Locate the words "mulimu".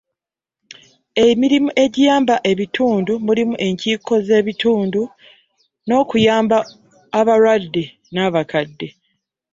3.25-3.55